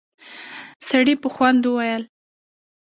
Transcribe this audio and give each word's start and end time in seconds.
سړي 0.87 1.15
په 1.21 1.27
خوند 1.33 1.61
وويل: 1.65 2.03